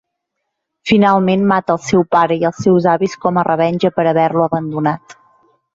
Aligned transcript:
Finalment, 0.91 1.43
mata 1.51 1.75
el 1.75 1.79
seu 1.89 2.07
pare 2.17 2.39
i 2.43 2.49
els 2.51 2.65
seus 2.67 2.89
avis 2.97 3.15
com 3.27 3.39
a 3.39 3.45
revenja 3.51 3.95
per 3.99 4.11
haver-lo 4.15 4.49
abandonat. 4.51 5.21